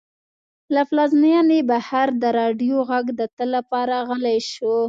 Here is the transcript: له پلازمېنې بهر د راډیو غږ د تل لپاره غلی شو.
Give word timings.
له 0.73 0.81
پلازمېنې 0.89 1.59
بهر 1.71 2.07
د 2.21 2.23
راډیو 2.39 2.77
غږ 2.89 3.05
د 3.19 3.21
تل 3.37 3.49
لپاره 3.57 3.95
غلی 4.07 4.39
شو. 4.51 4.73